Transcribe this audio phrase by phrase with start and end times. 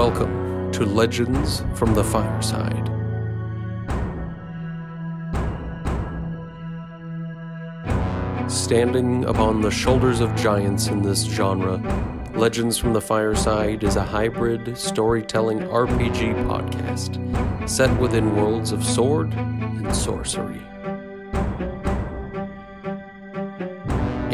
[0.00, 2.86] Welcome to Legends from the Fireside.
[8.50, 11.76] Standing upon the shoulders of giants in this genre,
[12.34, 19.34] Legends from the Fireside is a hybrid storytelling RPG podcast set within worlds of sword
[19.34, 20.62] and sorcery.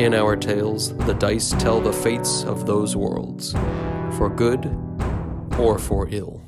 [0.00, 3.52] In our tales, the dice tell the fates of those worlds,
[4.16, 4.85] for good
[5.58, 6.42] or for ill.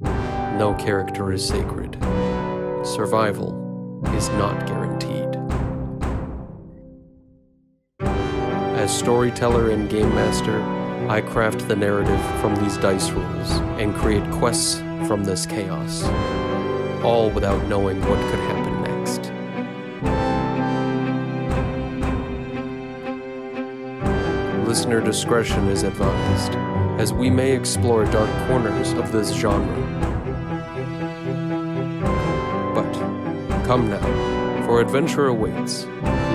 [0.00, 1.94] No character is sacred.
[2.84, 5.36] Survival is not guaranteed.
[8.78, 10.62] As storyteller and game master,
[11.10, 16.04] I craft the narrative from these dice rolls and create quests from this chaos,
[17.02, 19.32] all without knowing what could happen next.
[24.66, 26.54] Listener discretion is advised,
[26.98, 29.76] as we may explore dark corners of this genre.
[32.74, 32.90] But
[33.66, 35.84] come now, for adventure awaits.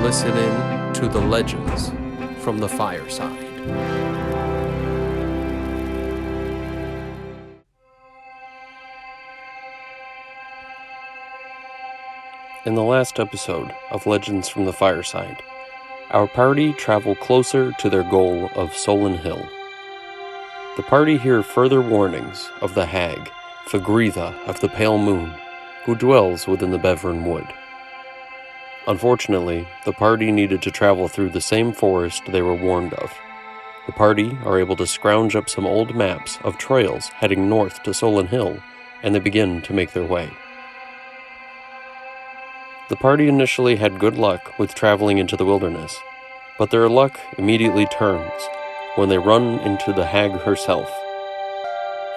[0.04, 1.89] Listen in to the legends
[2.44, 3.48] from the fireside.
[12.64, 15.42] In the last episode of Legends from the Fireside,
[16.12, 19.44] our party travel closer to their goal of Solon Hill.
[20.77, 23.30] The party hear further warnings of the hag,
[23.67, 25.33] Fagritha of the Pale Moon,
[25.83, 27.45] who dwells within the Bevern Wood.
[28.88, 33.11] Unfortunately, the party needed to travel through the same forest they were warned of.
[33.86, 37.94] The party are able to scrounge up some old maps of trails heading north to
[37.94, 38.64] Solon Hill,
[39.03, 40.30] and they begin to make their way.
[42.88, 45.94] The party initially had good luck with traveling into the wilderness,
[46.58, 48.42] but their luck immediately turns
[48.95, 50.92] when they run into the hag herself.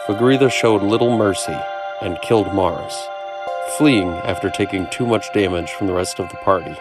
[0.06, 1.56] Fagritha showed little mercy
[2.02, 2.96] and killed Maris,
[3.78, 6.76] fleeing after taking too much damage from the rest of the party.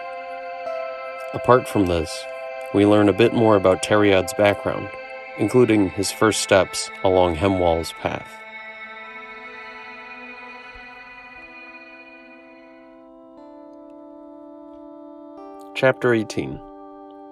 [1.34, 2.26] Apart from this,
[2.74, 4.90] we learn a bit more about Teriad's background,
[5.38, 8.28] including his first steps along Hemwall's path.
[15.76, 16.60] Chapter 18,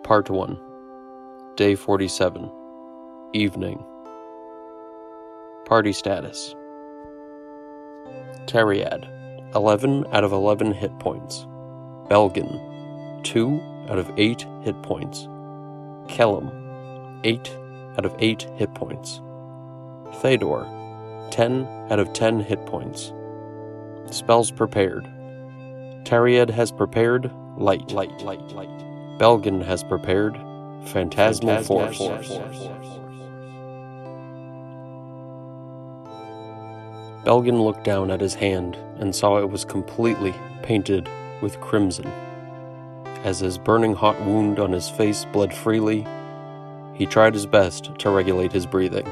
[0.03, 0.59] Part 1,
[1.56, 2.60] Day 47,
[3.34, 3.81] Evening.
[5.64, 6.53] Party status
[8.46, 9.08] Teriad,
[9.56, 11.47] 11 out of 11 hit points.
[12.09, 15.30] Belgin, 2 out of 8 hit points.
[16.09, 16.52] Kellum,
[17.24, 17.58] 8
[17.97, 19.22] out of 8 hit points.
[20.16, 20.68] Thedor,
[21.31, 23.14] 10 out of 10 hit points.
[24.09, 25.06] Spells prepared.
[26.03, 29.18] Teriad has prepared light, light, light, light.
[29.18, 30.36] Belgin has prepared
[30.88, 32.00] phantasmal, force.
[37.24, 40.34] Belgin looked down at his hand and saw it was completely
[40.64, 41.08] painted
[41.42, 42.12] with crimson.
[43.24, 46.08] As his burning hot wound on his face bled freely,
[46.94, 49.08] he tried his best to regulate his breathing.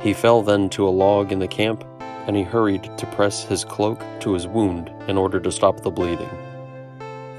[0.00, 1.84] He fell then to a log in the camp,
[2.26, 5.90] and he hurried to press his cloak to his wound in order to stop the
[5.90, 6.28] bleeding.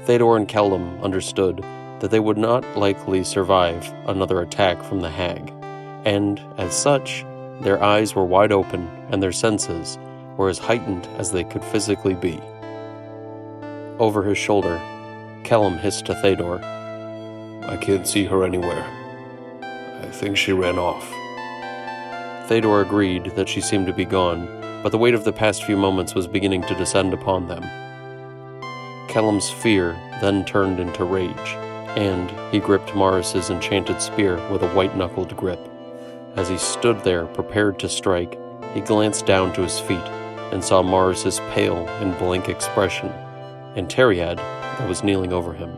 [0.04, 1.64] Thedor and Kellum understood
[2.00, 5.52] that they would not likely survive another attack from the hag,
[6.04, 7.24] and, as such,
[7.60, 9.98] their eyes were wide open and their senses
[10.36, 12.40] were as heightened as they could physically be.
[13.98, 14.80] Over his shoulder,
[15.42, 16.62] Kellum hissed to Thedor,
[17.68, 18.86] I can't see her anywhere.
[19.62, 21.06] I think she ran off.
[22.48, 24.46] Thedor agreed that she seemed to be gone,
[24.82, 27.62] but the weight of the past few moments was beginning to descend upon them.
[29.08, 31.56] Kellum's fear then turned into rage,
[31.96, 35.58] and he gripped Maris's enchanted spear with a white knuckled grip.
[36.38, 38.38] As he stood there prepared to strike,
[38.72, 40.06] he glanced down to his feet
[40.52, 43.08] and saw Maris's pale and blank expression,
[43.74, 45.76] and Teriad that was kneeling over him.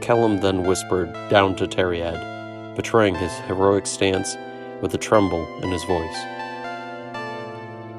[0.00, 4.36] Kellum then whispered down to Teriad, betraying his heroic stance
[4.80, 6.18] with a tremble in his voice.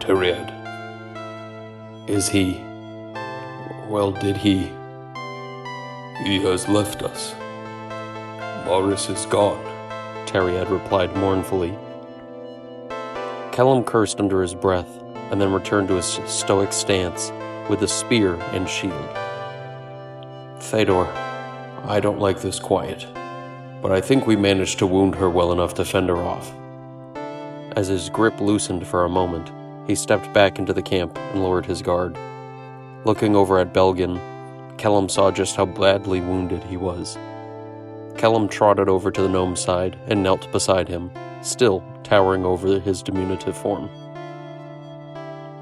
[0.02, 0.52] Teriad.
[2.10, 2.62] Is he.
[3.88, 4.70] Well, did he.
[6.26, 7.34] He has left us.
[8.66, 9.72] Maris is gone.
[10.32, 11.78] Teriad replied mournfully.
[13.52, 14.88] Kellum cursed under his breath
[15.30, 17.34] and then returned to his stoic stance
[17.70, 19.10] with the spear and shield.
[20.60, 21.06] Thedor,
[21.86, 23.06] I don't like this quiet,
[23.82, 26.54] but I think we managed to wound her well enough to fend her off.
[27.76, 29.52] As his grip loosened for a moment,
[29.86, 32.18] he stepped back into the camp and lowered his guard.
[33.04, 34.18] Looking over at Belgin,
[34.78, 37.18] Kellum saw just how badly wounded he was.
[38.18, 41.12] Kellum trotted over to the gnome's side and knelt beside him,
[41.42, 43.90] still towering over his diminutive form.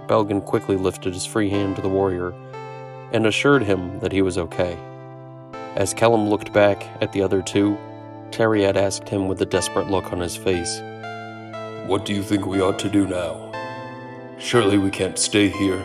[0.07, 2.33] Belgin quickly lifted his free hand to the warrior
[3.11, 4.77] and assured him that he was okay.
[5.75, 7.77] As Kellum looked back at the other two,
[8.31, 10.81] Teriad asked him with a desperate look on his face,
[11.87, 13.51] What do you think we ought to do now?
[14.37, 15.79] Surely we can't stay here.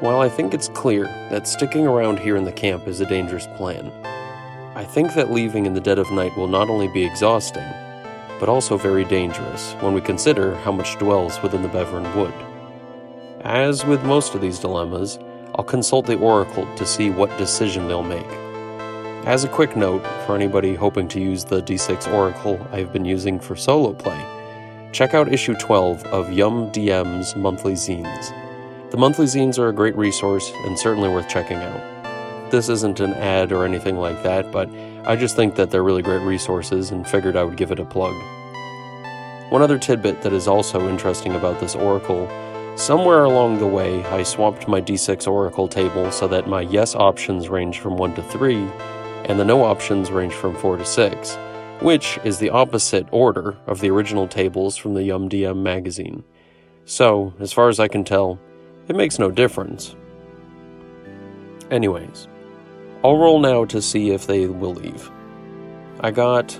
[0.00, 3.46] While I think it's clear that sticking around here in the camp is a dangerous
[3.56, 3.92] plan,
[4.80, 7.68] I think that leaving in the dead of night will not only be exhausting,
[8.38, 12.32] but also very dangerous when we consider how much dwells within the Beverin Wood.
[13.42, 15.18] As with most of these dilemmas,
[15.54, 18.24] I'll consult the Oracle to see what decision they'll make.
[19.26, 23.38] As a quick note, for anybody hoping to use the D6 Oracle I've been using
[23.38, 24.24] for solo play,
[24.92, 28.32] check out issue 12 of Yum DM's monthly zines.
[28.90, 31.99] The monthly zines are a great resource and certainly worth checking out.
[32.50, 34.68] This isn't an ad or anything like that, but
[35.04, 37.84] I just think that they're really great resources and figured I would give it a
[37.84, 38.14] plug.
[39.50, 42.28] One other tidbit that is also interesting about this oracle
[42.76, 47.48] somewhere along the way, I swapped my d6 oracle table so that my yes options
[47.48, 48.56] range from 1 to 3
[49.26, 51.38] and the no options range from 4 to 6
[51.80, 56.22] which is the opposite order of the original tables from the Yum DM magazine.
[56.84, 58.38] So, as far as I can tell,
[58.88, 59.96] it makes no difference.
[61.70, 62.28] Anyways,
[63.02, 65.10] I'll roll now to see if they will leave.
[66.00, 66.54] I got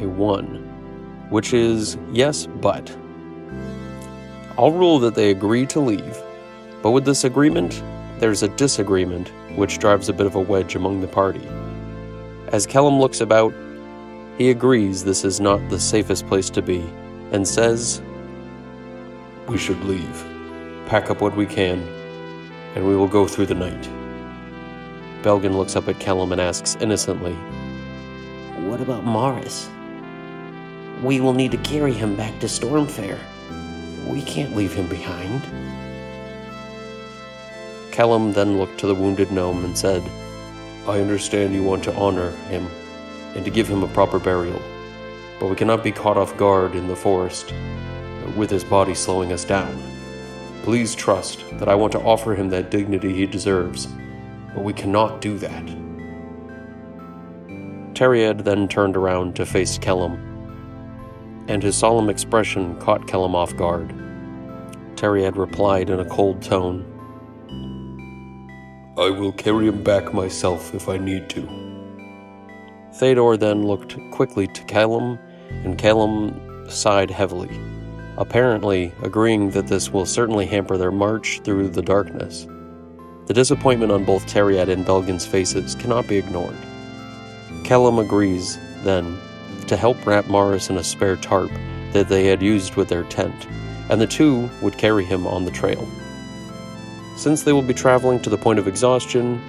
[0.00, 2.90] a 1, which is yes, but.
[4.56, 6.16] I'll rule that they agree to leave,
[6.82, 7.82] but with this agreement,
[8.20, 11.46] there's a disagreement which drives a bit of a wedge among the party.
[12.48, 13.52] As Kellum looks about,
[14.38, 16.80] he agrees this is not the safest place to be
[17.32, 18.00] and says,
[19.46, 20.24] We should leave,
[20.86, 21.82] pack up what we can,
[22.74, 24.03] and we will go through the night.
[25.24, 27.32] Belgin looks up at Kellum and asks innocently,
[28.68, 29.70] What about Morris?
[31.02, 33.18] We will need to carry him back to Stormfaire.
[34.06, 35.42] We can't leave him behind.
[37.90, 40.02] Kellum then looked to the wounded gnome and said,
[40.86, 42.68] I understand you want to honor him
[43.34, 44.60] and to give him a proper burial.
[45.40, 47.54] But we cannot be caught off guard in the forest
[48.36, 49.82] with his body slowing us down.
[50.64, 53.88] Please trust that I want to offer him that dignity he deserves,
[54.54, 55.64] but we cannot do that.
[57.94, 60.14] Teriad then turned around to face Kellum,
[61.48, 63.92] and his solemn expression caught Kellum off guard.
[64.96, 66.90] Teriad replied in a cold tone,
[68.96, 71.42] I will carry him back myself if I need to.
[72.92, 75.18] Théodore then looked quickly to Kellum,
[75.50, 77.50] and Kellum sighed heavily,
[78.16, 82.46] apparently agreeing that this will certainly hamper their march through the darkness.
[83.26, 86.56] The disappointment on both Teriad and Belgin's faces cannot be ignored.
[87.64, 89.18] Kellum agrees, then,
[89.66, 91.50] to help wrap Morris in a spare tarp
[91.92, 93.46] that they had used with their tent,
[93.88, 95.88] and the two would carry him on the trail.
[97.16, 99.40] Since they will be traveling to the point of exhaustion,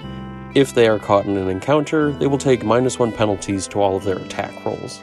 [0.54, 3.96] if they are caught in an encounter, they will take minus one penalties to all
[3.96, 5.02] of their attack rolls.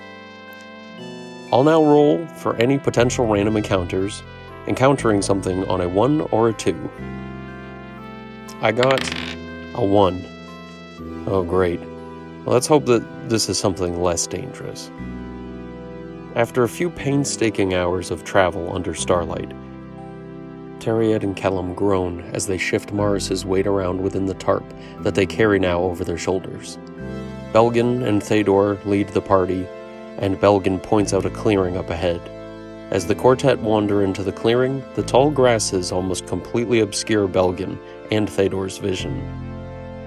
[1.51, 4.23] I'll now roll for any potential random encounters,
[4.65, 6.89] encountering something on a 1 or a 2.
[8.63, 9.03] I got
[9.75, 11.25] a 1.
[11.27, 11.81] Oh, great.
[12.45, 14.89] Let's hope that this is something less dangerous.
[16.35, 19.51] After a few painstaking hours of travel under starlight,
[20.79, 24.63] Teriad and Kellum groan as they shift Morris's weight around within the tarp
[24.99, 26.77] that they carry now over their shoulders.
[27.51, 29.67] Belgin and Théodore lead the party,
[30.19, 32.21] and Belgin points out a clearing up ahead.
[32.91, 37.77] As the quartet wander into the clearing, the tall grasses almost completely obscure Belgin
[38.11, 39.21] and Théodore's vision.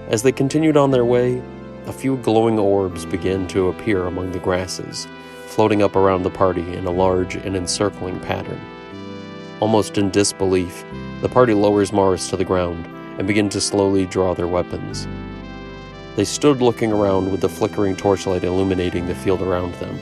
[0.08, 1.42] As they continued on their way,
[1.86, 5.06] a few glowing orbs began to appear among the grasses,
[5.46, 8.60] floating up around the party in a large and encircling pattern.
[9.60, 10.84] Almost in disbelief,
[11.22, 12.86] the party lowers Morris to the ground
[13.18, 15.08] and begin to slowly draw their weapons.
[16.16, 19.98] They stood looking around with the flickering torchlight illuminating the field around them.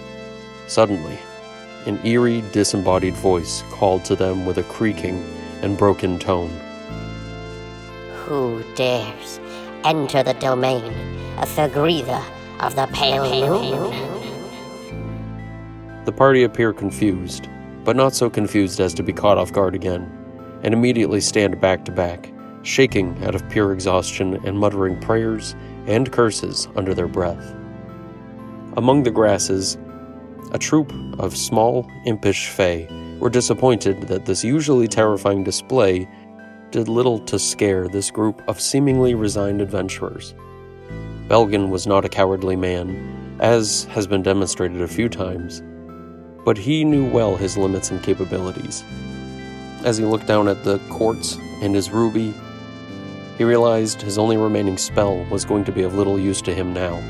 [0.67, 1.19] Suddenly,
[1.87, 5.23] an eerie, disembodied voice called to them with a creaking
[5.63, 6.51] and broken tone.
[8.26, 9.38] Who dares
[9.85, 10.83] enter the domain
[11.37, 12.25] of the Fagritha
[12.61, 13.93] of the Pale Moon?
[16.07, 17.50] The party appear confused,
[17.85, 20.11] but not so confused as to be caught off guard again,
[20.62, 25.54] and immediately stand back to back, shaking out of pure exhaustion and muttering prayers
[25.87, 27.54] and curses under their breath.
[28.78, 29.76] Among the grasses,
[30.52, 32.88] a troop of small, impish fae
[33.21, 36.09] were disappointed that this usually terrifying display
[36.75, 40.35] did little to scare this group of seemingly resigned adventurers.
[41.28, 45.62] Belgin was not a cowardly man, as has been demonstrated a few times,
[46.45, 48.83] but he knew well his limits and capabilities.
[49.85, 52.35] As he looked down at the quartz and his ruby,
[53.38, 56.75] he realized his only remaining spell was going to be of little use to him
[56.75, 57.00] now.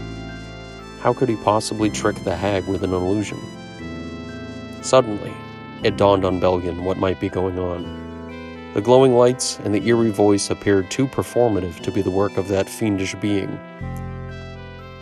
[1.00, 3.40] How could he possibly trick the hag with an illusion?
[4.82, 5.32] Suddenly,
[5.82, 8.03] it dawned on Belgin what might be going on.
[8.74, 12.48] The glowing lights and the eerie voice appeared too performative to be the work of
[12.48, 13.56] that fiendish being.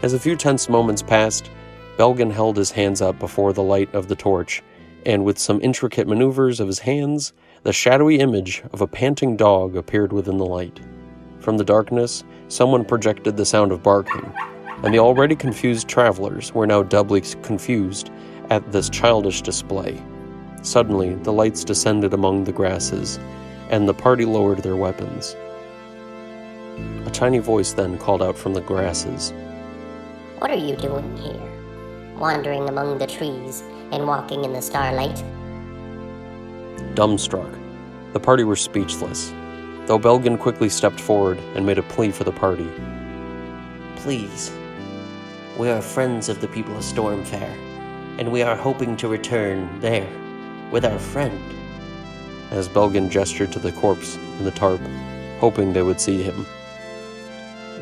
[0.02, 1.50] As a few tense moments passed,
[1.96, 4.62] Belgin held his hands up before the light of the torch,
[5.06, 9.74] and with some intricate maneuvers of his hands, the shadowy image of a panting dog
[9.74, 10.78] appeared within the light.
[11.40, 14.30] From the darkness, someone projected the sound of barking,
[14.82, 18.10] and the already confused travelers were now doubly confused
[18.50, 19.98] at this childish display.
[20.60, 23.18] Suddenly, the lights descended among the grasses,
[23.72, 25.34] and the party lowered their weapons.
[27.06, 29.32] A tiny voice then called out from the grasses
[30.38, 31.40] What are you doing here?
[32.18, 35.24] Wandering among the trees and walking in the starlight?
[36.94, 37.58] Dumbstruck,
[38.12, 39.30] the party were speechless,
[39.86, 42.68] though Belgin quickly stepped forward and made a plea for the party.
[43.96, 44.52] Please,
[45.58, 47.56] we are friends of the people of Stormfaire,
[48.18, 50.08] and we are hoping to return there
[50.70, 51.61] with our friend.
[52.52, 54.80] As Belgin gestured to the corpse in the tarp,
[55.40, 56.46] hoping they would see him.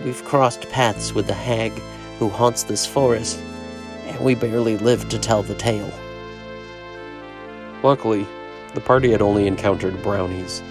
[0.04, 1.72] We've crossed paths with the hag
[2.20, 3.40] who haunts this forest,
[4.06, 5.92] and we barely lived to tell the tale.
[7.82, 8.24] Luckily,
[8.74, 10.62] the party had only encountered brownies,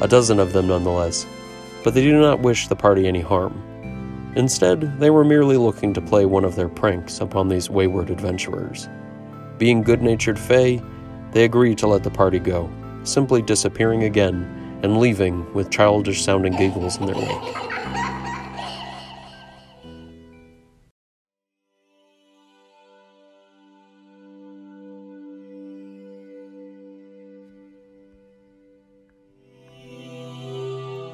[0.00, 1.26] a dozen of them nonetheless,
[1.82, 3.60] but they did not wish the party any harm.
[4.36, 8.88] Instead, they were merely looking to play one of their pranks upon these wayward adventurers.
[9.58, 10.80] Being good natured Fae,
[11.32, 12.70] they agreed to let the party go,
[13.04, 17.54] simply disappearing again and leaving with childish sounding giggles in their wake.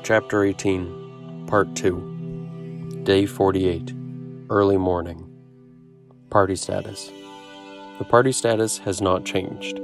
[0.05, 3.95] Chapter 18, Part 2, Day 48,
[4.51, 5.27] Early Morning.
[6.29, 7.11] Party Status
[7.99, 9.81] The party status has not changed.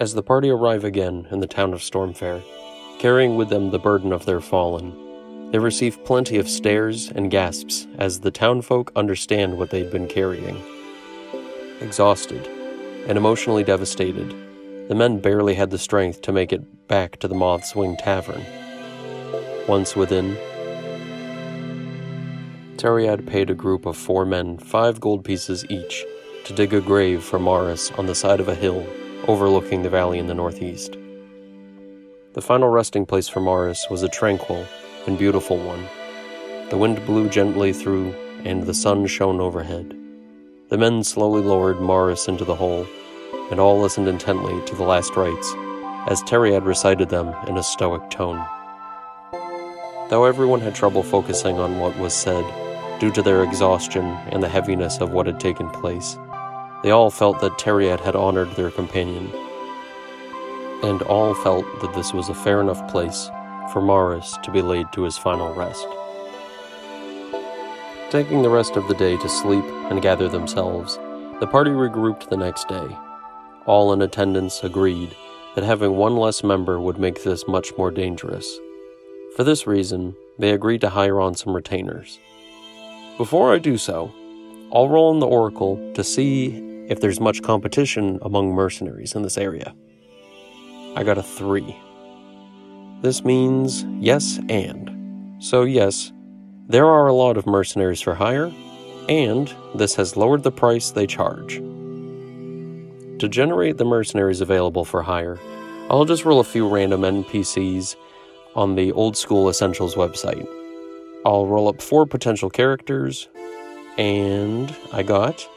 [0.00, 2.42] As the party arrive again in the town of Stormfaire,
[2.98, 7.86] carrying with them the burden of their fallen, they receive plenty of stares and gasps
[7.98, 10.56] as the townfolk understand what they'd been carrying.
[11.82, 12.46] Exhausted
[13.08, 14.30] and emotionally devastated,
[14.88, 18.42] the men barely had the strength to make it back to the Moth's Wing Tavern.
[19.68, 20.34] Once within,
[22.78, 26.06] Teriad paid a group of four men five gold pieces each
[26.46, 28.86] to dig a grave for Maris on the side of a hill
[29.28, 30.96] overlooking the valley in the northeast.
[32.32, 34.66] The final resting place for Morris was a tranquil
[35.06, 35.86] and beautiful one.
[36.70, 39.96] The wind blew gently through, and the sun shone overhead.
[40.68, 42.86] The men slowly lowered Morris into the hole
[43.50, 45.54] and all listened intently to the last rites,
[46.06, 48.44] as Teriad recited them in a stoic tone.
[50.08, 52.44] Though everyone had trouble focusing on what was said,
[53.00, 56.16] due to their exhaustion and the heaviness of what had taken place,
[56.82, 59.30] they all felt that Teriad had honored their companion,
[60.82, 63.30] and all felt that this was a fair enough place
[63.72, 65.86] for Maris to be laid to his final rest.
[68.10, 70.96] Taking the rest of the day to sleep and gather themselves,
[71.38, 72.88] the party regrouped the next day
[73.66, 75.14] all in attendance agreed
[75.54, 78.58] that having one less member would make this much more dangerous.
[79.36, 82.18] For this reason, they agreed to hire on some retainers.
[83.16, 84.12] Before I do so,
[84.72, 89.38] I'll roll in the Oracle to see if there's much competition among mercenaries in this
[89.38, 89.72] area.
[90.96, 91.76] I got a 3.
[93.00, 94.90] This means yes and.
[95.38, 96.12] So, yes,
[96.66, 98.52] there are a lot of mercenaries for hire,
[99.08, 101.54] and this has lowered the price they charge.
[103.20, 105.38] To generate the mercenaries available for hire,
[105.88, 107.94] I'll just roll a few random NPCs
[108.56, 110.46] on the Old School Essentials website.
[111.24, 113.28] I'll roll up four potential characters,
[113.96, 115.48] and I got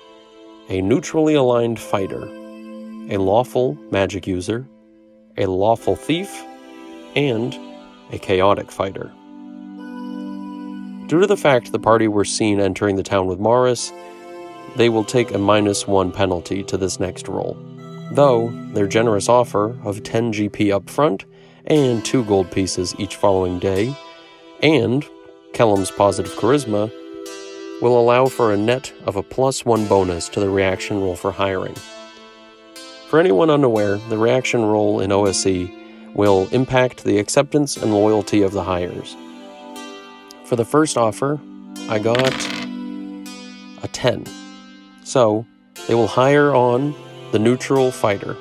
[0.70, 2.24] a neutrally aligned fighter,
[3.10, 4.67] a lawful magic user,
[5.38, 6.43] a lawful thief,
[7.15, 7.58] and
[8.12, 9.12] a chaotic fighter.
[11.08, 13.91] Due to the fact the party were seen entering the town with Morris,
[14.75, 17.58] they will take a minus one penalty to this next roll.
[18.12, 21.25] Though their generous offer of 10 GP up front
[21.65, 23.96] and 2 gold pieces each following day,
[24.62, 25.05] and
[25.53, 26.91] Kellum's positive charisma,
[27.83, 31.33] will allow for a net of a plus 1 bonus to the reaction roll for
[31.33, 31.75] hiring.
[33.09, 35.67] For anyone unaware, the reaction roll in OSE
[36.15, 39.17] will impact the acceptance and loyalty of the hires.
[40.45, 41.41] For the first offer,
[41.89, 42.33] I got
[43.83, 44.27] a 10.
[45.03, 45.45] So,
[45.87, 46.95] They will hire on
[47.33, 48.37] the neutral fighter.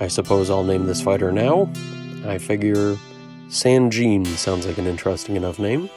[0.00, 1.70] I suppose I'll name this fighter now.
[2.24, 2.96] I figure
[3.48, 5.90] Sanjean sounds like an interesting enough name.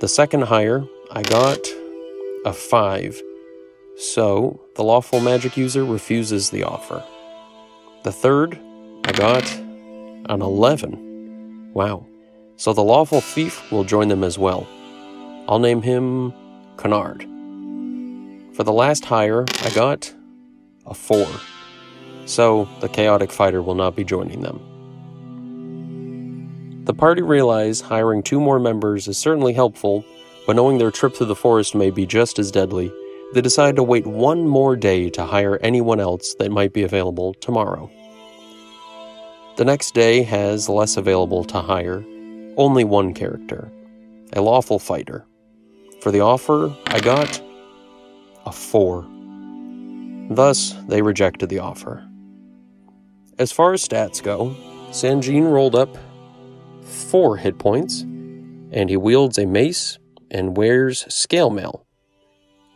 [0.00, 1.58] The second hire, I got
[2.44, 3.22] a 5.
[3.96, 7.02] So, the lawful magic user refuses the offer.
[8.04, 8.56] The third,
[9.04, 11.72] I got an 11.
[11.74, 12.06] Wow.
[12.54, 14.68] So the lawful thief will join them as well.
[15.48, 16.32] I'll name him
[16.78, 17.22] Kennard.
[18.54, 20.14] For the last hire, I got
[20.86, 21.26] a 4.
[22.26, 24.60] So the chaotic fighter will not be joining them.
[26.84, 30.04] The party realize hiring two more members is certainly helpful,
[30.50, 32.92] but knowing their trip through the forest may be just as deadly,
[33.32, 37.34] they decide to wait one more day to hire anyone else that might be available
[37.34, 37.88] tomorrow.
[39.58, 42.04] The next day has less available to hire,
[42.56, 43.70] only one character,
[44.32, 45.24] a lawful fighter.
[46.00, 47.40] For the offer, I got
[48.44, 49.06] a 4.
[50.30, 52.04] Thus, they rejected the offer.
[53.38, 54.56] As far as stats go,
[54.90, 55.96] Sanjean rolled up
[56.82, 59.99] 4 hit points, and he wields a mace
[60.30, 61.84] and wears scale mail.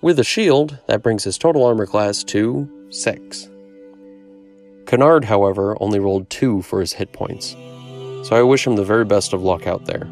[0.02, 3.48] With a shield, that brings his total armor class to 6.
[4.86, 7.56] Kennard, however, only rolled 2 for his hit points,
[8.22, 10.06] so I wish him the very best of luck out there.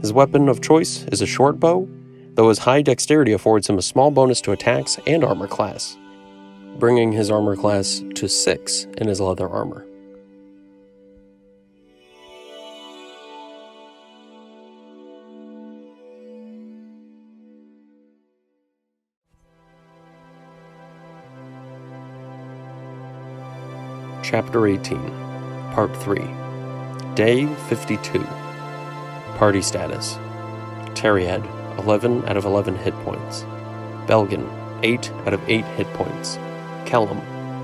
[0.00, 1.88] His weapon of choice is a short bow,
[2.34, 5.96] though his high dexterity affords him a small bonus to attacks and armor class,
[6.78, 9.86] bringing his armor class to 6 in his leather armor.
[24.30, 25.10] Chapter 18,
[25.72, 26.20] Part 3,
[27.16, 28.20] Day 52.
[29.36, 30.18] Party status
[30.94, 31.44] Teriad,
[31.80, 33.42] 11 out of 11 hit points.
[34.06, 34.48] Belgin,
[34.84, 36.36] 8 out of 8 hit points.
[36.86, 37.20] Kellum,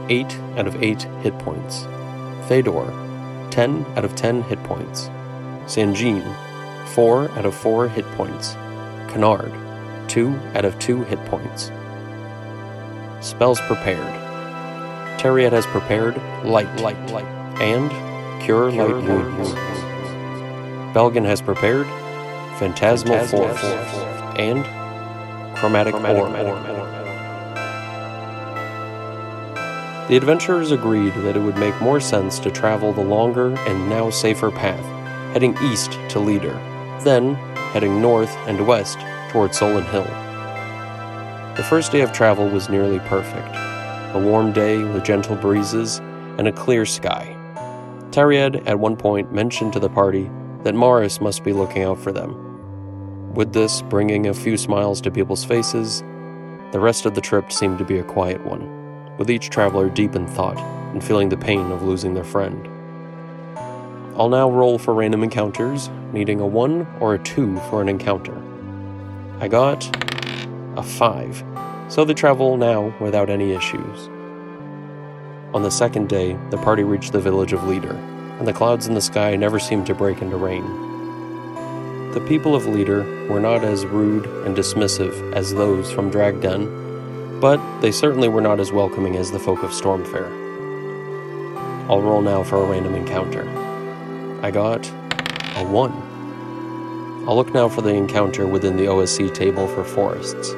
[0.08, 1.84] 8 out of 8 hit points.
[2.48, 2.90] Thedor,
[3.52, 5.08] 10 out of 10 hit points.
[5.66, 6.34] Sanjean,
[6.88, 8.54] 4 out of 4 hit points.
[9.06, 9.52] Kennard,
[10.08, 11.70] 2 out of 2 hit points.
[13.20, 14.25] Spells prepared.
[15.18, 17.24] Teriad has prepared light, light, light,
[17.60, 17.90] and
[18.42, 19.54] cure, cure light wounds.
[20.94, 21.86] Belgin has prepared
[22.58, 23.62] phantasmal, force,
[24.38, 24.64] and
[25.56, 26.62] chromatic, chromatic orb.
[30.08, 34.10] The adventurers agreed that it would make more sense to travel the longer and now
[34.10, 34.84] safer path,
[35.32, 36.54] heading east to Leader,
[37.00, 37.34] then
[37.72, 38.98] heading north and west
[39.30, 40.04] toward Solon Hill.
[41.56, 43.65] The first day of travel was nearly perfect
[44.14, 45.98] a warm day with gentle breezes,
[46.38, 47.34] and a clear sky.
[48.10, 50.30] Teriad at one point mentioned to the party
[50.64, 53.34] that Morris must be looking out for them.
[53.34, 56.02] With this bringing a few smiles to people's faces,
[56.72, 60.14] the rest of the trip seemed to be a quiet one, with each traveler deep
[60.14, 60.58] in thought
[60.92, 62.68] and feeling the pain of losing their friend.
[64.16, 68.42] I'll now roll for random encounters, needing a 1 or a 2 for an encounter.
[69.40, 69.84] I got
[70.78, 71.44] a 5,
[71.88, 74.08] so they travel now without any issues.
[75.54, 77.94] On the second day, the party reached the village of Leader,
[78.38, 80.64] and the clouds in the sky never seemed to break into rain.
[82.12, 87.60] The people of Leader were not as rude and dismissive as those from Dragden, but
[87.80, 90.30] they certainly were not as welcoming as the folk of Stormfaire.
[91.88, 93.48] I'll roll now for a random encounter.
[94.42, 94.86] I got
[95.56, 95.92] a 1.
[97.28, 100.54] I'll look now for the encounter within the OSE table for forests.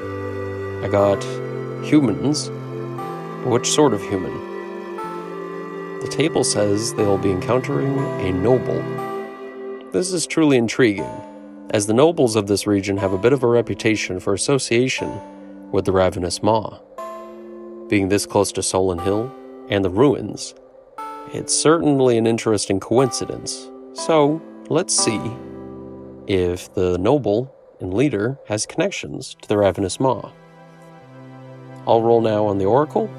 [0.82, 1.22] I got
[1.84, 2.48] humans.
[3.42, 4.32] But which sort of human?
[6.00, 8.80] The table says they'll be encountering a noble.
[9.90, 11.10] This is truly intriguing,
[11.70, 15.10] as the nobles of this region have a bit of a reputation for association
[15.72, 16.78] with the ravenous maw.
[17.88, 19.34] Being this close to Solon Hill
[19.70, 20.54] and the ruins,
[21.32, 23.68] it's certainly an interesting coincidence.
[23.94, 25.20] So, let's see
[26.26, 30.30] if the noble and leader has connections to the ravenous maw.
[31.88, 33.10] I'll roll now on the Oracle.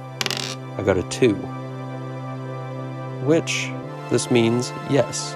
[0.78, 1.34] I got a 2.
[3.26, 3.72] Which,
[4.12, 5.36] this means yes.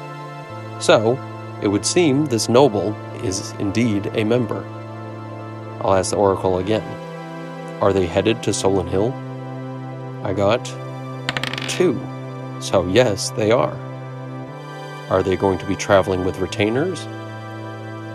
[0.79, 1.17] So,
[1.63, 2.93] it would seem this noble
[3.23, 4.63] is indeed a member.
[5.81, 6.83] I'll ask the Oracle again.
[7.81, 9.11] Are they headed to Solon Hill?
[10.23, 10.63] I got
[11.69, 11.99] 2.
[12.61, 13.75] So, yes, they are.
[15.09, 17.05] Are they going to be traveling with retainers?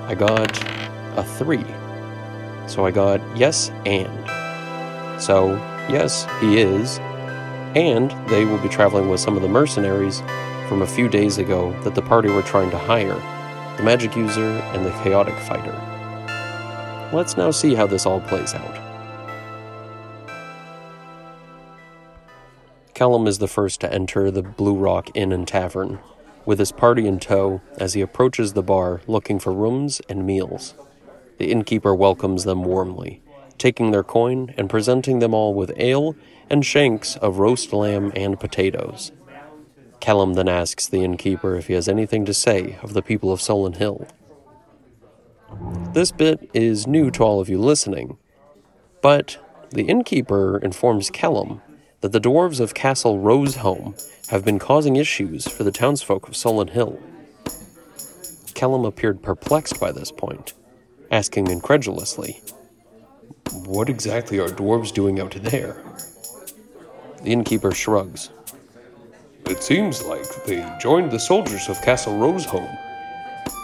[0.07, 0.57] I got
[1.19, 1.65] a 3.
[2.69, 4.18] So I got yes and.
[5.19, 5.53] So,
[5.89, 6.99] yes, he is.
[7.75, 10.21] And they will be traveling with some of the mercenaries
[10.69, 13.15] from a few days ago that the party were trying to hire
[13.77, 15.73] the magic user and the chaotic fighter.
[17.13, 18.75] Let's now see how this all plays out.
[22.95, 26.01] Callum is the first to enter the Blue Rock Inn and Tavern,
[26.45, 30.75] with his party in tow as he approaches the bar looking for rooms and meals.
[31.39, 33.23] The innkeeper welcomes them warmly,
[33.59, 36.15] taking their coin and presenting them all with ale
[36.51, 39.13] and shanks of roast lamb and potatoes.
[40.01, 43.41] Callum then asks the innkeeper if he has anything to say of the people of
[43.41, 44.07] Solon Hill.
[45.93, 48.17] This bit is new to all of you listening,
[49.03, 49.39] but
[49.71, 51.61] the innkeeper informs Callum
[52.01, 53.95] that the dwarves of Castle Roseholm
[54.29, 56.99] have been causing issues for the townsfolk of Solon Hill.
[58.55, 60.53] Callum appeared perplexed by this point,
[61.11, 62.41] asking incredulously,
[63.53, 65.83] What exactly are dwarves doing out there?
[67.23, 68.31] The innkeeper shrugs.
[69.47, 72.69] It seems like they joined the soldiers of Castle Roseholm,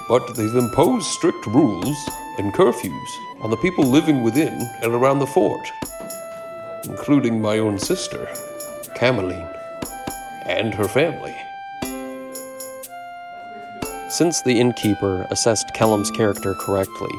[0.09, 1.97] but they've imposed strict rules
[2.38, 3.09] and curfews
[3.40, 5.68] on the people living within and around the fort,
[6.85, 8.27] including my own sister,
[8.97, 9.49] Cameline,
[10.47, 11.35] and her family.
[14.09, 17.12] Since the innkeeper assessed Callum's character correctly,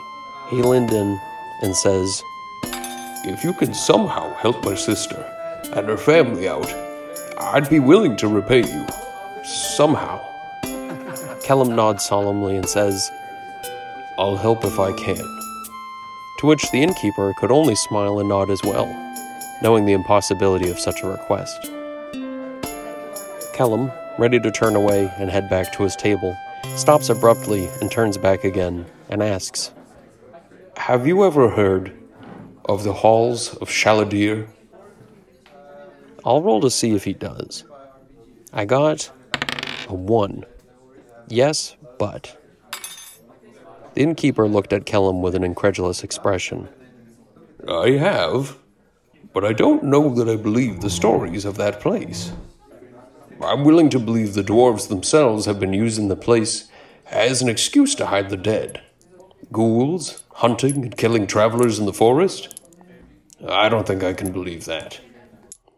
[0.49, 1.19] he leaned in
[1.61, 2.23] and says,
[3.27, 5.15] If you can somehow help my sister
[5.73, 6.71] and her family out,
[7.39, 8.85] I'd be willing to repay you.
[9.43, 10.23] Somehow.
[11.43, 13.09] Callum nods solemnly and says,
[14.19, 15.17] I'll help if I can.
[16.37, 18.85] To which the innkeeper could only smile and nod as well,
[19.63, 21.63] knowing the impossibility of such a request.
[23.55, 26.37] Callum, ready to turn away and head back to his table,
[26.75, 29.71] stops abruptly and turns back again and asks,
[30.77, 31.91] Have you ever heard
[32.67, 34.47] of the halls of Shaladir?
[36.23, 37.63] I'll roll to see if he does.
[38.51, 39.11] I got
[39.87, 40.45] a one.
[41.27, 42.37] Yes, but.
[43.93, 46.67] The innkeeper looked at Kellum with an incredulous expression.
[47.67, 48.57] I have,
[49.33, 52.31] but I don't know that I believe the stories of that place.
[53.41, 56.69] I'm willing to believe the dwarves themselves have been using the place
[57.09, 58.81] as an excuse to hide the dead.
[59.51, 62.59] Ghouls, hunting and killing travelers in the forest?
[63.47, 64.99] I don't think I can believe that.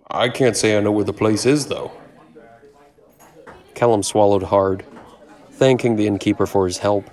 [0.10, 1.92] I can't say I know where the place is, though.
[3.76, 4.84] Callum swallowed hard,
[5.52, 7.08] thanking the innkeeper for his help,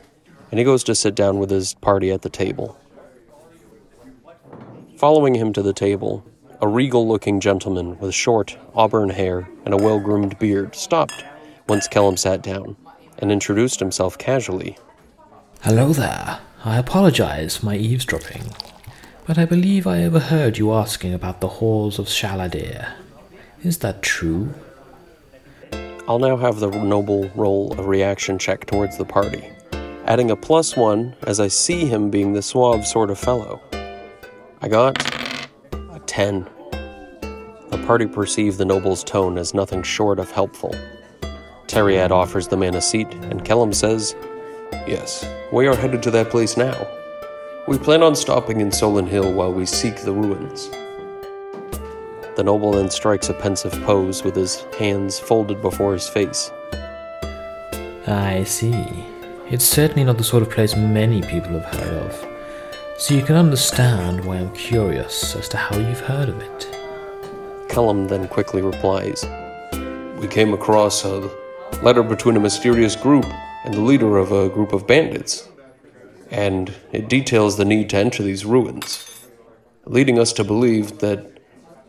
[0.50, 2.78] and he goes to sit down with his party at the table.
[4.96, 6.24] Following him to the table,
[6.62, 11.22] a regal looking gentleman with short, auburn hair and a well groomed beard stopped
[11.68, 12.76] once Callum sat down
[13.18, 14.78] and introduced himself casually.
[15.60, 16.40] Hello there.
[16.66, 18.54] I apologize for my eavesdropping,
[19.26, 22.90] but I believe I overheard you asking about the halls of Shaladir.
[23.62, 24.54] Is that true?
[26.08, 29.46] I'll now have the noble roll a reaction check towards the party,
[30.06, 33.60] adding a plus one as I see him being the suave sort of fellow.
[34.62, 34.96] I got
[35.74, 36.48] a 10.
[37.68, 40.74] The party perceive the noble's tone as nothing short of helpful.
[41.66, 44.16] Teriad offers the man a seat, and Kellum says,
[44.86, 46.86] Yes, we are headed to that place now.
[47.66, 50.68] We plan on stopping in Solon Hill while we seek the ruins.
[52.36, 56.50] The noble then strikes a pensive pose with his hands folded before his face.
[58.06, 59.06] I see.
[59.50, 62.26] It's certainly not the sort of place many people have heard of.
[62.98, 66.68] So you can understand why I'm curious as to how you've heard of it.
[67.68, 69.24] Callum then quickly replies,
[70.18, 71.30] We came across a
[71.82, 73.26] letter between a mysterious group
[73.64, 75.48] and the leader of a group of bandits,
[76.30, 79.08] and it details the need to enter these ruins,
[79.86, 81.40] leading us to believe that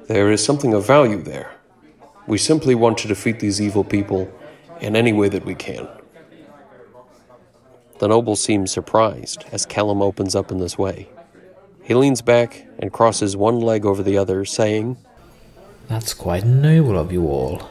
[0.08, 1.52] there is something of value there.
[2.28, 4.32] We simply want to defeat these evil people
[4.82, 5.88] in any way that we can.
[8.00, 11.10] The noble seems surprised as Callum opens up in this way.
[11.84, 14.98] He leans back and crosses one leg over the other, saying,
[15.88, 17.70] That's quite noble of you all.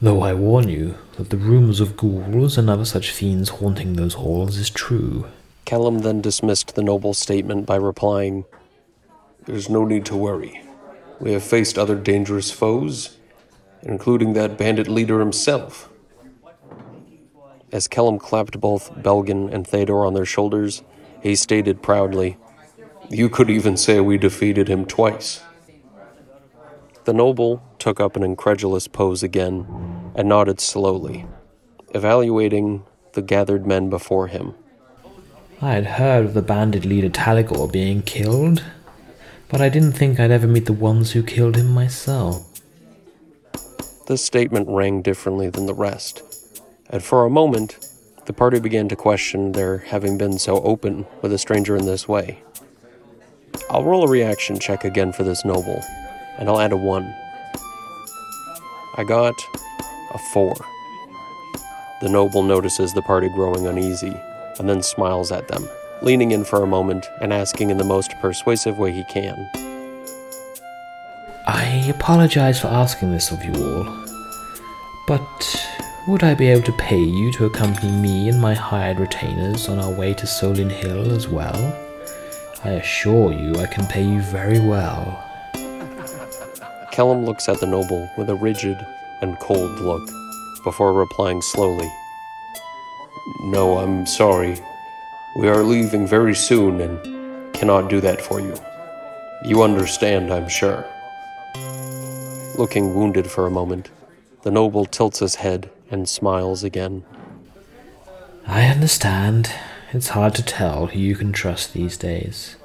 [0.00, 4.14] Though I warn you that the rumours of ghouls and other such fiends haunting those
[4.14, 5.26] halls is true.
[5.64, 8.44] Callum then dismissed the noble's statement by replying,
[9.46, 10.62] There's no need to worry.
[11.18, 13.16] We have faced other dangerous foes,
[13.82, 15.88] including that bandit leader himself.
[17.72, 20.82] As Kellum clapped both Belgin and Theodore on their shoulders,
[21.22, 22.36] he stated proudly,
[23.08, 25.42] You could even say we defeated him twice.
[27.06, 29.64] The noble took up an incredulous pose again
[30.16, 31.24] and nodded slowly,
[31.94, 34.54] evaluating the gathered men before him.
[35.62, 38.64] I had heard of the bandit leader Taligor being killed,
[39.48, 42.44] but I didn't think I'd ever meet the ones who killed him myself.
[44.08, 46.24] This statement rang differently than the rest,
[46.90, 47.88] and for a moment,
[48.24, 52.08] the party began to question their having been so open with a stranger in this
[52.08, 52.42] way.
[53.70, 55.84] I'll roll a reaction check again for this noble,
[56.38, 57.14] and I'll add a 1.
[58.98, 59.34] I got
[60.14, 60.54] a four.
[62.00, 64.14] The noble notices the party growing uneasy
[64.58, 65.68] and then smiles at them,
[66.00, 69.50] leaning in for a moment and asking in the most persuasive way he can.
[71.46, 74.06] I apologize for asking this of you all,
[75.06, 75.66] but
[76.08, 79.78] would I be able to pay you to accompany me and my hired retainers on
[79.78, 81.76] our way to Solon Hill as well?
[82.64, 85.25] I assure you I can pay you very well.
[86.96, 88.78] Kellum looks at the noble with a rigid
[89.20, 90.08] and cold look
[90.64, 91.92] before replying slowly.
[93.42, 94.58] No, I'm sorry.
[95.36, 98.54] We are leaving very soon and cannot do that for you.
[99.44, 100.86] You understand, I'm sure.
[102.56, 103.90] Looking wounded for a moment,
[104.40, 107.04] the noble tilts his head and smiles again.
[108.46, 109.50] I understand.
[109.92, 112.56] It's hard to tell who you can trust these days.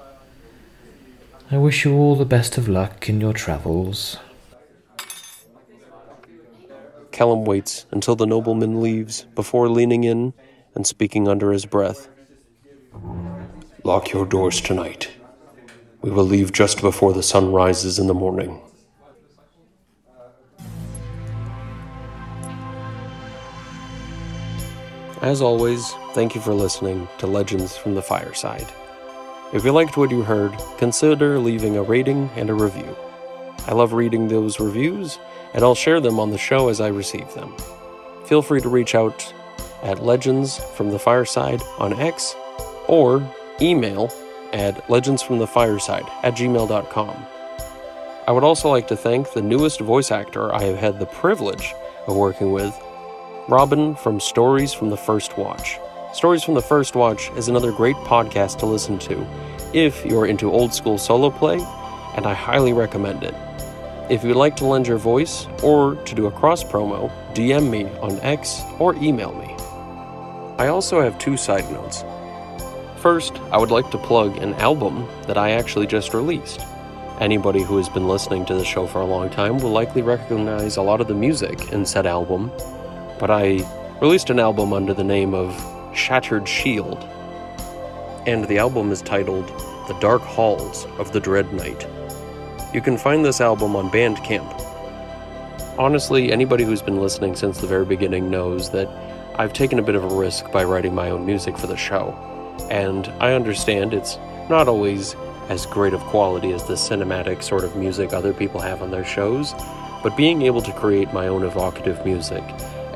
[1.53, 4.17] I wish you all the best of luck in your travels.
[7.11, 10.33] Kellum waits until the nobleman leaves before leaning in
[10.75, 12.07] and speaking under his breath.
[13.83, 15.11] Lock your doors tonight.
[16.01, 18.61] We will leave just before the sun rises in the morning.
[25.21, 28.71] As always, thank you for listening to Legends from the Fireside.
[29.53, 32.95] If you liked what you heard, consider leaving a rating and a review.
[33.67, 35.19] I love reading those reviews,
[35.53, 37.53] and I'll share them on the show as I receive them.
[38.25, 39.33] Feel free to reach out
[39.83, 42.33] at Legends from the Fireside on X
[42.87, 43.21] or
[43.59, 44.09] email
[44.53, 47.25] at legendsfromthefireside at gmail.com.
[48.27, 51.73] I would also like to thank the newest voice actor I have had the privilege
[52.07, 52.73] of working with,
[53.49, 55.77] Robin from Stories from the First Watch.
[56.13, 59.25] Stories from the First Watch is another great podcast to listen to
[59.73, 61.55] if you're into old school solo play,
[62.17, 63.33] and I highly recommend it.
[64.09, 67.85] If you'd like to lend your voice or to do a cross promo, DM me
[68.01, 69.55] on X or email me.
[70.61, 72.03] I also have two side notes.
[72.97, 76.59] First, I would like to plug an album that I actually just released.
[77.21, 80.75] Anybody who has been listening to the show for a long time will likely recognize
[80.75, 82.51] a lot of the music in said album,
[83.17, 83.65] but I
[84.01, 85.55] released an album under the name of
[85.93, 87.03] Shattered Shield,
[88.25, 89.47] and the album is titled
[89.87, 91.87] The Dark Halls of the Dreadknight.
[92.73, 94.57] You can find this album on Bandcamp.
[95.77, 98.87] Honestly, anybody who's been listening since the very beginning knows that
[99.37, 102.13] I've taken a bit of a risk by writing my own music for the show,
[102.69, 104.17] and I understand it's
[104.49, 105.15] not always
[105.49, 109.05] as great of quality as the cinematic sort of music other people have on their
[109.05, 109.53] shows,
[110.03, 112.43] but being able to create my own evocative music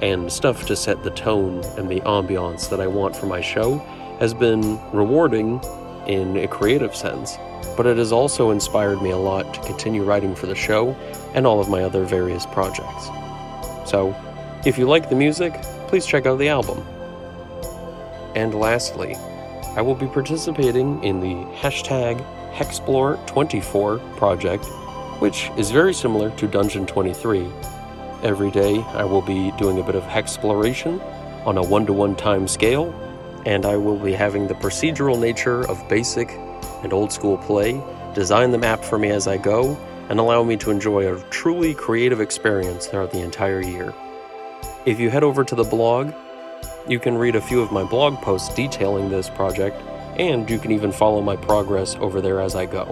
[0.02, 3.78] and stuff to set the tone and the ambiance that I want for my show
[4.20, 5.62] has been rewarding
[6.08, 7.38] in a creative sense,
[7.76, 10.92] but it has also inspired me a lot to continue writing for the show
[11.34, 13.08] and all of my other various projects.
[13.90, 14.16] So,
[14.66, 15.54] if you like the music,
[15.88, 16.86] please check out the album.
[18.36, 19.16] And lastly,
[19.76, 24.66] I will be participating in the hashtag Hexplore24 project,
[25.20, 27.48] which is very similar to Dungeon 23.
[28.26, 31.00] Every day I will be doing a bit of exploration
[31.46, 32.92] on a one to one time scale,
[33.46, 36.32] and I will be having the procedural nature of basic
[36.82, 37.80] and old school play
[38.16, 39.78] design the map for me as I go
[40.10, 43.94] and allow me to enjoy a truly creative experience throughout the entire year.
[44.88, 46.12] If you head over to the blog,
[46.88, 49.80] you can read a few of my blog posts detailing this project,
[50.18, 52.86] and you can even follow my progress over there as I go.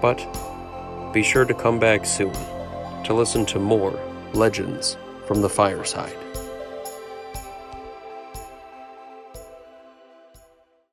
[0.00, 0.24] But
[1.12, 2.32] be sure to come back soon
[3.10, 3.98] to listen to more
[4.34, 4.96] legends
[5.26, 6.16] from the fireside.